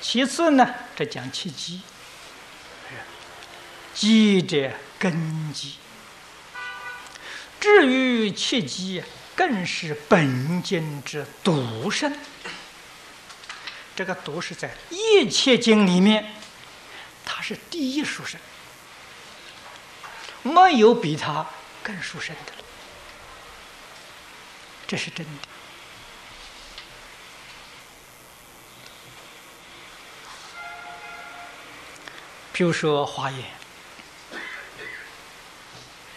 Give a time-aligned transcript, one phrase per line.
[0.00, 1.82] 其次呢，这讲契机，
[3.94, 5.74] 机者根基。
[7.60, 9.02] 至于契机，
[9.34, 12.16] 更是本经之独胜。
[13.96, 16.32] 这个独是在一切经里面，
[17.24, 18.40] 它是第一殊胜，
[20.42, 21.44] 没有比它
[21.82, 22.64] 更殊胜的了。
[24.86, 25.57] 这是真的。
[32.58, 33.40] 就说《华严》，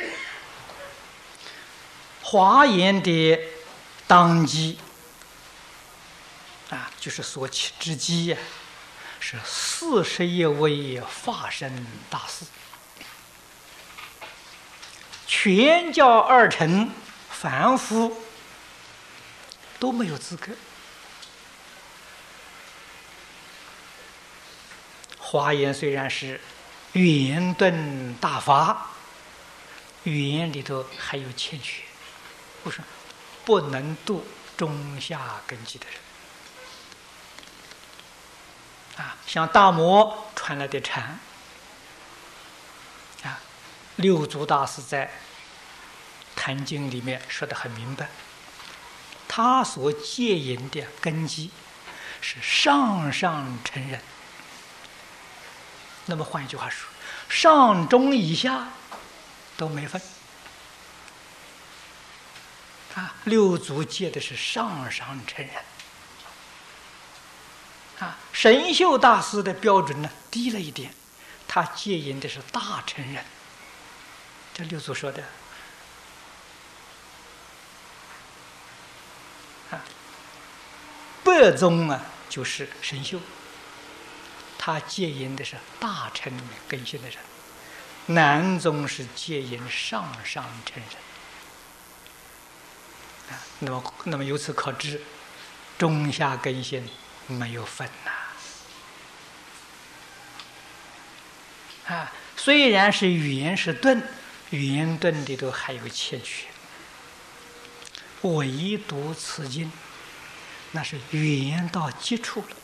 [2.22, 3.38] 《华严》的
[4.06, 4.78] 当机
[6.70, 8.38] 啊，就是所起之机呀，
[9.20, 12.46] 是四十一位法身大士，
[15.26, 16.90] 全教二乘
[17.28, 18.22] 凡夫
[19.78, 20.50] 都没有资格。
[25.32, 26.38] 华严虽然是
[26.92, 28.88] 圆顿大法，
[30.02, 31.82] 语言里头还有欠缺，
[32.62, 32.82] 不是
[33.42, 34.26] 不能度
[34.58, 35.94] 中下根基的人。
[39.06, 41.18] 啊，像大摩传来的禅。
[43.22, 43.40] 啊，
[43.96, 45.06] 六祖大师在
[46.36, 48.10] 《坛经》里面说的很明白，
[49.26, 51.50] 他所戒引的根基
[52.20, 53.98] 是上上成人。
[56.12, 56.86] 那么换一句话说，
[57.30, 58.68] 上中以下
[59.56, 59.98] 都没分
[62.94, 63.14] 啊。
[63.24, 65.56] 六祖戒的是上上乘人
[67.98, 68.18] 啊。
[68.30, 70.94] 神秀大师的标准呢低了一点，
[71.48, 73.24] 他戒引的是大乘人。
[74.52, 75.24] 这六祖说的
[79.70, 79.80] 啊，
[81.24, 83.18] 北宗啊就是神秀。
[84.64, 86.32] 他戒淫的是大乘
[86.68, 87.18] 根性的人，
[88.06, 90.92] 南宗是戒淫上上乘人。
[93.58, 95.02] 那么那么由此可知，
[95.76, 96.88] 中下根性
[97.26, 98.12] 没有分呐。
[101.92, 104.00] 啊，虽然是语言是顿，
[104.50, 106.46] 语言顿里头还有欠缺，
[108.20, 109.72] 唯独此经，
[110.70, 112.56] 那是语言到极处了。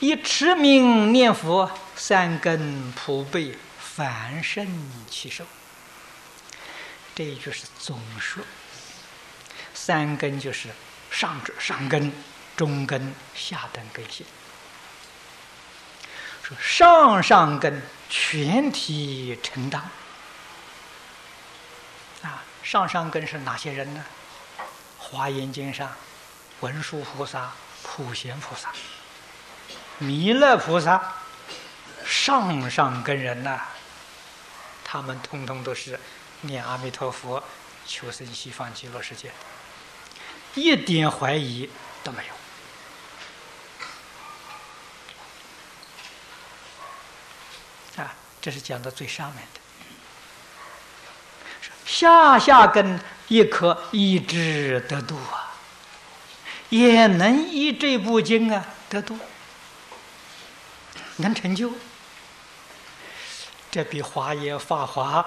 [0.00, 4.66] 以持名念佛，三根普被，凡圣
[5.10, 5.44] 其寿。
[7.14, 8.42] 这一句是总说，
[9.74, 10.70] 三根就是
[11.10, 12.10] 上上根、
[12.56, 14.24] 中根、下等根性。
[16.42, 19.82] 说上上根全体承当。
[22.22, 24.02] 啊，上上根是哪些人呢？
[24.96, 25.92] 华严经上，
[26.60, 28.72] 文殊菩萨、普贤菩萨。
[30.00, 31.12] 弥勒菩萨
[32.06, 33.60] 上上根人呐，
[34.82, 36.00] 他们通通都是
[36.40, 37.42] 念阿弥陀佛，
[37.86, 39.30] 求生西方极乐世界，
[40.54, 41.68] 一点怀疑
[42.02, 42.22] 都没
[47.96, 48.02] 有。
[48.02, 49.60] 啊，这是讲到最上面的，
[51.84, 55.52] 下下根也可一直得度啊，
[56.70, 59.18] 也能依这部经啊得度。
[61.20, 61.72] 能成就，
[63.70, 65.24] 这比华严、法华、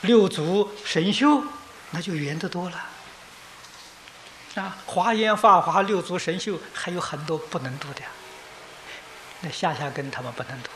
[0.00, 1.42] 六祖、神秀，
[1.90, 2.86] 那就圆得多了。
[4.54, 8.02] 啊，华严、法华、六祖、神秀还有很多不能读的，
[9.42, 10.70] 那下下根他们不能读。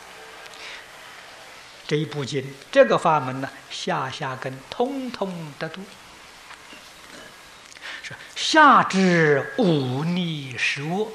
[1.85, 5.81] 这一部经，这个法门呢，下下根通通得度，
[8.01, 11.11] 是下至五逆十恶。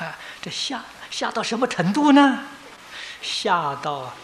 [0.00, 2.44] 啊，这下下到什么程度呢？
[3.20, 4.14] 下到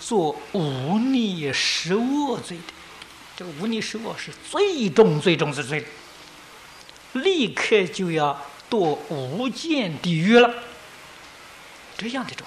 [0.00, 2.72] 做无逆十恶罪的，
[3.36, 5.84] 这个无逆十恶是最重、最重之罪，
[7.14, 8.40] 立刻就要
[8.70, 10.54] 堕无间地狱了。
[11.98, 12.46] 这样的众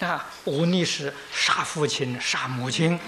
[0.00, 2.98] 生啊，无逆是杀父亲、杀母亲，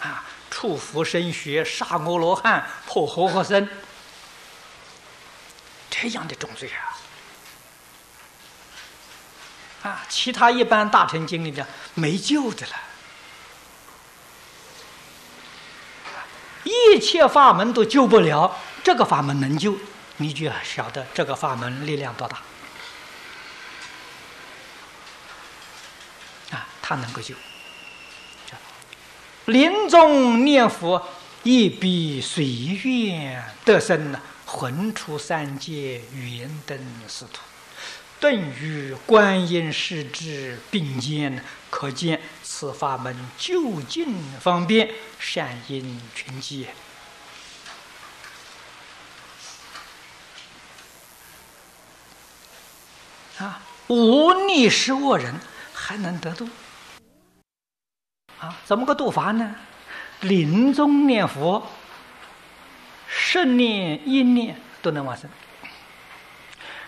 [0.00, 3.68] 啊，触佛生血、杀阿罗汉、破活活僧。
[6.08, 6.98] 这样的重罪啊！
[9.88, 12.72] 啊，其他一般大臣经历的没救的了。
[16.64, 19.76] 一切法门都救不了，这个法门能救，
[20.16, 22.36] 你就要晓得这个法门力量多大。
[26.50, 27.34] 啊，他能够救。
[29.46, 31.08] 临终念佛，
[31.44, 36.78] 亦必随愿得生呢，魂出三界，圆登
[37.08, 37.40] 四土，
[38.20, 46.68] 顿与观音世智并肩，可见此法门究竟方便，善因群集。
[53.38, 55.34] 啊，无逆失恶人
[55.74, 56.48] 还能得度。
[58.38, 59.56] 啊，怎么个度法呢？
[60.22, 61.66] 临终念佛，
[63.08, 65.28] 十念一念都能往生。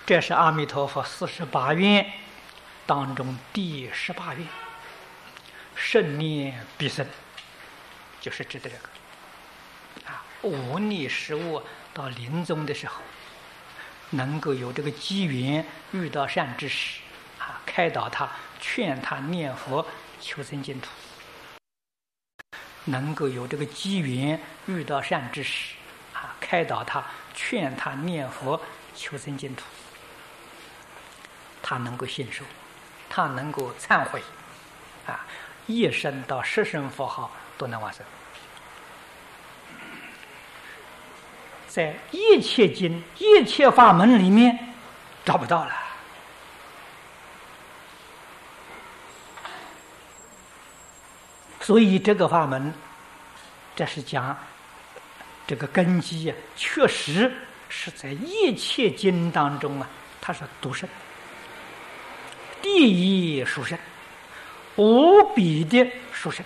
[0.06, 2.12] 这是阿弥陀佛四十八愿
[2.86, 4.46] 当中第十八愿，
[5.75, 7.04] 十念必生，
[8.20, 10.10] 就是指的这个。
[10.12, 13.00] 啊，无逆失恶，到临终的时候，
[14.10, 17.00] 能够有这个机缘遇到善知识，
[17.40, 18.28] 啊，开导他，
[18.60, 19.84] 劝他念佛
[20.20, 20.88] 求生净土。
[22.84, 25.75] 能够有这个机缘遇到善知识，
[26.12, 27.02] 啊，开导他，
[27.34, 28.60] 劝他念佛
[28.94, 29.64] 求生净土，
[31.62, 32.44] 他能够信受，
[33.08, 34.22] 他能够忏悔，
[35.06, 35.25] 啊，
[35.66, 38.04] 一生到十声佛号都能完成，
[41.66, 44.75] 在一切经、一切法门里面
[45.25, 45.83] 找不到了。
[51.64, 52.75] 所以这个法门，
[53.75, 54.37] 这是讲
[55.46, 57.32] 这个根基啊，确实
[57.70, 59.88] 是在一切经当中啊，
[60.20, 60.87] 它是独胜，
[62.61, 63.78] 第一殊胜，
[64.76, 66.44] 无比的殊胜。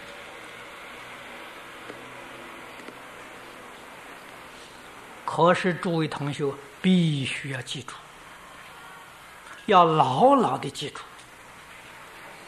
[5.24, 6.48] 可是诸位同学
[6.80, 7.92] 必须要记住，
[9.66, 11.00] 要牢牢的记住。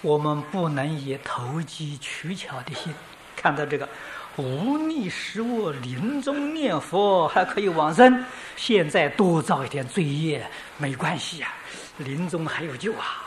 [0.02, 2.94] 我们不能以投机取巧的心
[3.36, 3.88] 看到这个
[4.36, 8.24] 无逆食物临终念佛还可以往生，
[8.56, 10.48] 现在多造一点罪业
[10.78, 11.52] 没关系呀，
[11.98, 13.24] 临终还有救啊！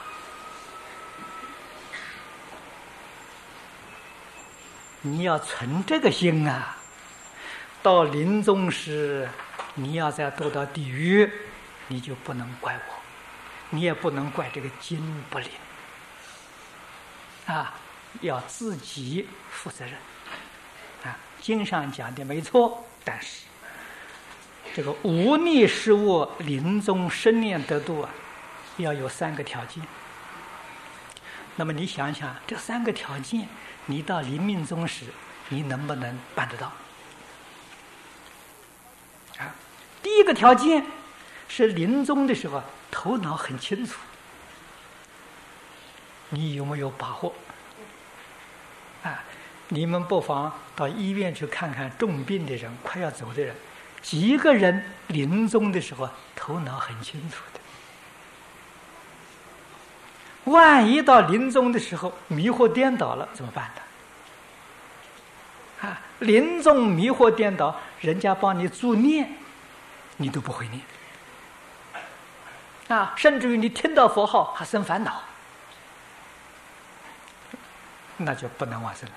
[5.02, 6.76] 你要存这个心啊，
[7.84, 9.30] 到临终时
[9.76, 11.30] 你要再堕到地狱，
[11.88, 12.96] 你就不能怪我，
[13.70, 15.50] 你也不能怪这个经不灵。
[17.46, 17.74] 啊，
[18.22, 19.94] 要自己负责任。
[21.04, 23.42] 啊，经上讲的没错，但是
[24.74, 28.10] 这个无逆失恶临终生念得度啊，
[28.78, 29.84] 要有三个条件。
[31.56, 33.48] 那么你想想，这三个条件，
[33.86, 35.06] 你到临命终时，
[35.50, 36.72] 你能不能办得到？
[39.38, 39.54] 啊，
[40.02, 40.84] 第一个条件
[41.48, 44.00] 是临终的时候头脑很清楚。
[46.34, 47.32] 你有没有把握？
[49.04, 49.24] 啊，
[49.68, 53.56] 你们不妨到医院去看看重病的人、快要走的人，
[54.02, 57.60] 几个人临终的时候头脑很清楚的。
[60.52, 63.82] 万一到临终的时候迷惑颠倒了，怎么办的？
[65.88, 69.32] 啊，临终迷惑颠倒，人家帮你助念，
[70.18, 70.82] 你都不会念。
[72.88, 75.22] 啊，甚至于你听到佛号还生烦恼。
[78.24, 79.16] 那就不能往生了。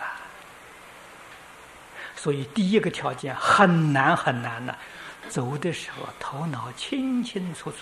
[2.14, 4.76] 所以第一个条件很难很难的，
[5.28, 7.78] 走的时候头脑清清楚楚、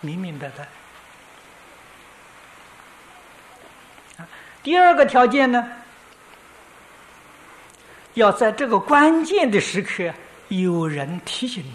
[0.00, 0.66] 明明白白。
[4.62, 5.68] 第二个条件呢，
[8.14, 10.12] 要在这个关键的时刻
[10.48, 11.74] 有人提醒你，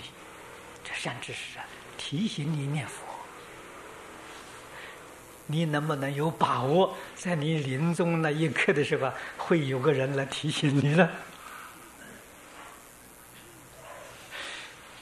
[0.84, 1.66] 这善知识啊，
[1.98, 3.09] 提醒你念佛。
[5.52, 11.10] 你能不能有把握，在你临终那一刻的时候，会有个人来提醒你呢？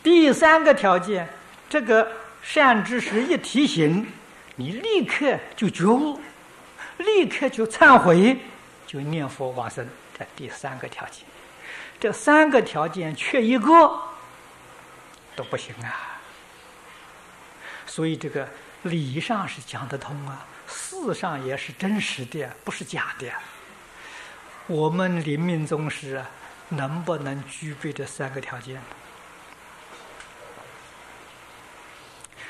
[0.02, 1.28] 第三个条件，
[1.70, 2.10] 这个
[2.42, 4.08] 善知识一提醒，
[4.56, 6.18] 你立刻就觉悟，
[7.00, 8.40] 立刻就忏悔，
[8.86, 9.86] 就念佛往生。
[10.18, 11.26] 这第三个条件，
[12.00, 13.68] 这三个条件缺一个
[15.36, 16.18] 都不行啊。
[17.86, 18.48] 所以这个。
[18.90, 23.32] 理上是讲得通啊，事上也是真实的，不是假的。
[24.68, 26.24] 我们临命终时
[26.70, 28.82] 能不能具备这三个条件？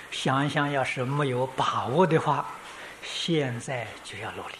[0.09, 2.47] 想一想，要是没有把握的话，
[3.03, 4.55] 现在就要努力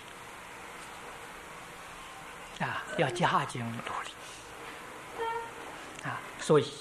[2.59, 4.11] 啊，要加紧努力
[6.03, 6.19] 啊。
[6.39, 6.71] 所以，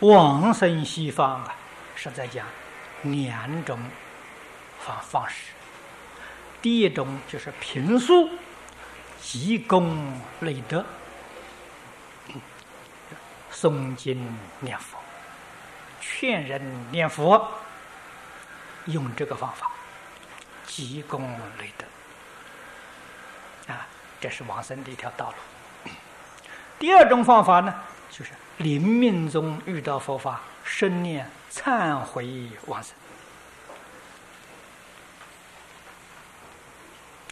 [0.00, 1.54] 往生西方啊，
[1.94, 2.46] 是在讲
[3.02, 3.78] 两种。
[4.86, 5.50] 方方式，
[6.62, 8.30] 第一种就是平素
[9.20, 10.84] 积功累德，
[13.52, 14.24] 诵经
[14.60, 14.96] 念佛，
[16.00, 16.62] 劝人
[16.92, 17.50] 念佛，
[18.84, 19.68] 用这个方法，
[20.64, 23.88] 积功累德，啊，
[24.20, 25.90] 这是往生的一条道路。
[26.78, 27.74] 第二种方法呢，
[28.08, 32.94] 就是临命中遇到佛法，生念忏悔往生。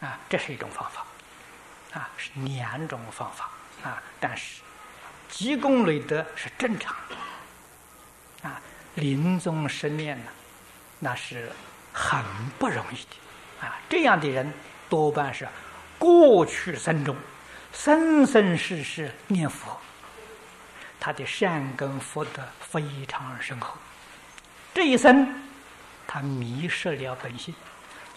[0.04, 1.06] 啊，这是一种方法，
[1.98, 3.48] 啊，是两种方法
[3.82, 4.60] 啊，但是
[5.30, 8.60] 积功累德是正常的，啊，
[8.96, 10.30] 临终生念呢，
[10.98, 11.50] 那是
[11.90, 12.22] 很
[12.58, 14.52] 不容易的，啊，这样的人
[14.90, 15.48] 多半是
[15.98, 17.16] 过去生中
[17.72, 19.80] 生生世世念佛，
[21.00, 23.74] 他的善根福德非常深厚，
[24.74, 25.26] 这一生
[26.06, 27.54] 他迷失了本性。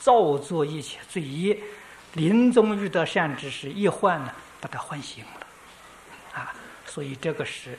[0.08, 1.60] 造作一切罪业，
[2.14, 5.48] 临终遇到善知识一唤呢，把他唤醒了，
[6.40, 7.78] 啊，所以这个是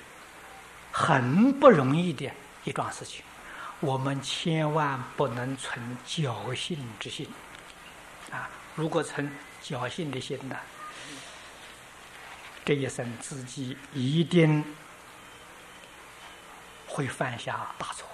[0.92, 2.30] 很不容易的
[2.64, 3.24] 一桩事情。
[3.80, 7.26] 我们千万不能存侥幸之心，
[8.30, 10.56] 啊，如果存侥幸的心呢，
[12.62, 14.62] 这一生自己一定
[16.86, 18.06] 会犯下大错，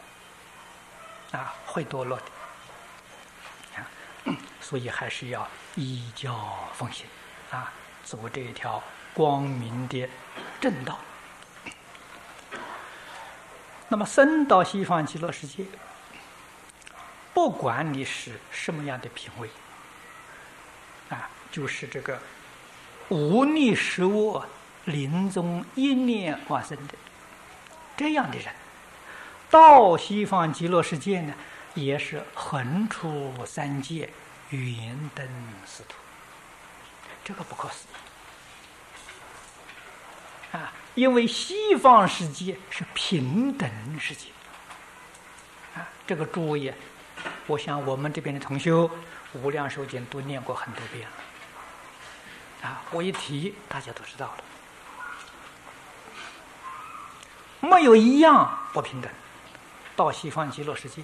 [1.33, 2.25] 啊，会堕落的。
[4.64, 6.35] 所以还是要依教
[6.73, 7.04] 奉行，
[7.50, 7.71] 啊，
[8.02, 10.09] 走这一条光明的
[10.59, 10.99] 正道。
[13.88, 15.66] 那么，生到西方极乐世界，
[17.35, 19.50] 不管你是什么样的品位，
[21.11, 22.18] 啊，就是这个
[23.11, 24.47] 无逆失恶、
[24.87, 26.94] 临终一念往生的
[27.99, 28.47] 这样的人，
[29.50, 31.35] 到西方极乐世界呢，
[31.75, 34.09] 也是横出三界。
[34.51, 35.27] 语言灯
[35.67, 35.97] 师徒，
[37.25, 37.87] 这个不可思
[40.53, 40.73] 议啊！
[40.95, 44.29] 因为西方世界是平等世界
[45.75, 46.73] 啊，这个诸位，
[47.47, 48.89] 我想我们这边的同修
[49.33, 51.09] 《无量寿经》都念过很多遍
[52.63, 54.27] 了啊，我一提大家都知道
[57.61, 59.11] 了，没有一样不平等。
[59.97, 61.03] 到西方极乐世界，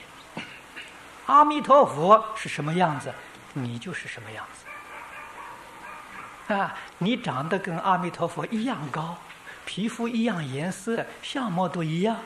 [1.27, 3.13] 阿弥陀佛是什么样子？
[3.53, 6.77] 你就是什么样子啊？
[6.99, 9.17] 你长得跟阿弥陀佛一样高，
[9.65, 12.17] 皮肤一样颜色，相貌都一样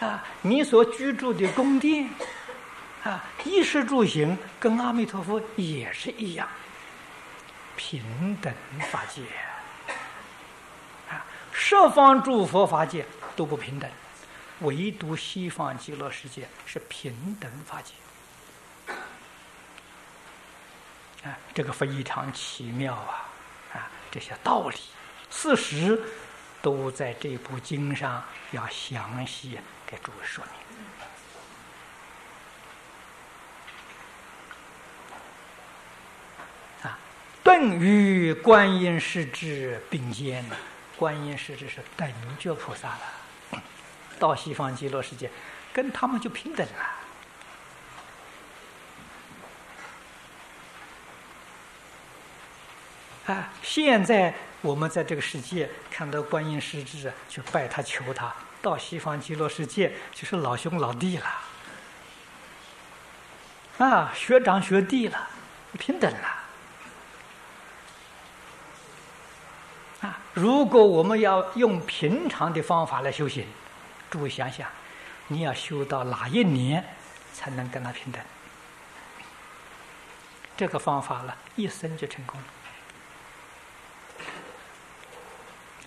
[0.00, 0.24] 啊！
[0.40, 2.08] 你所居住的宫殿
[3.04, 6.48] 啊，衣食住行跟阿弥陀佛也是一样，
[7.76, 8.52] 平等
[8.90, 9.22] 法界
[11.10, 11.24] 啊！
[11.52, 13.88] 十方诸佛法界都不平等，
[14.60, 17.94] 唯独西方极乐世界是平等法界。
[21.24, 23.28] 啊，这个非常奇妙啊！
[23.74, 24.76] 啊，这些道理、
[25.30, 26.02] 事实
[26.60, 30.52] 都在这部经上要详细给诸位说明。
[36.90, 36.98] 啊，
[37.44, 40.44] 顿与观音世之并肩，
[40.96, 43.62] 观音世之是等觉菩萨了，
[44.18, 45.30] 到西方极乐世界，
[45.72, 46.91] 跟他们就平等了。
[53.26, 53.48] 啊！
[53.62, 61.26] 现在我们在这个世界看到观音师智，去拜他求他；到西方极乐世界就是老兄老弟了，
[63.78, 65.28] 啊，学长学弟了，
[65.78, 66.38] 平等了。
[70.00, 70.18] 啊！
[70.34, 73.46] 如果我们要用平常的方法来修行，
[74.10, 74.68] 诸位想想，
[75.28, 76.84] 你要修到哪一年
[77.32, 78.20] 才能跟他平等？
[80.56, 82.46] 这个方法了，一生就成功了。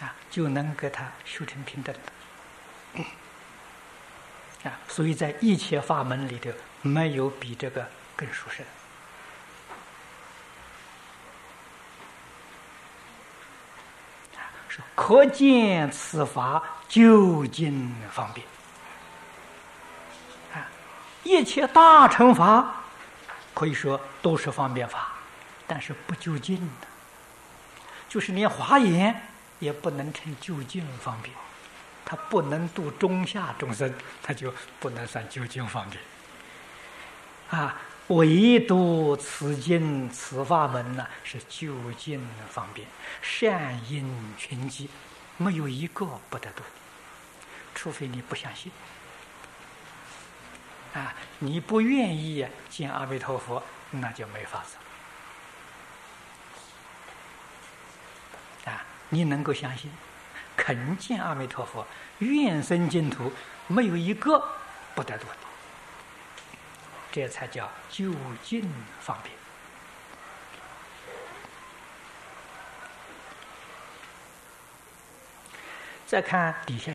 [0.02, 1.96] 啊就能给他修成平等
[2.96, 4.78] 的啊！
[4.88, 6.50] 所以在一切法门里头，
[6.82, 8.66] 没有比这个更殊胜
[14.68, 18.46] 是可见此法究竟方便
[20.54, 20.68] 啊！
[21.24, 22.84] 一切大乘法
[23.54, 25.14] 可以说都是方便法，
[25.66, 26.88] 但是不究竟的，
[28.10, 29.30] 就是连华严。
[29.60, 31.36] 也不能成究竟方便，
[32.04, 36.02] 他不能度中下众生，他就不能算究竟方便。
[37.50, 42.88] 啊，唯独此经此法门呢，是究竟方便，
[43.22, 44.90] 善因群集，
[45.38, 46.64] 没有一个不得度，
[47.74, 48.72] 除非你不相信。
[50.94, 54.78] 啊，你不愿意见阿弥陀佛，那就没法子。
[58.70, 58.84] 啊，
[59.16, 59.90] 你能够相信，
[60.58, 61.88] 肯见阿弥陀佛，
[62.20, 63.32] 愿生净土，
[63.66, 64.46] 没有一个
[64.94, 65.38] 不得度的，
[67.14, 68.70] 这才叫就近
[69.00, 69.34] 方便。
[76.06, 76.84] 再看底下。